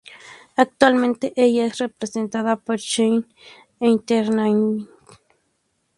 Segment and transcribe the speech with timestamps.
[0.57, 3.23] Actualmente ella es representada por Shine
[3.79, 4.89] Entertainment.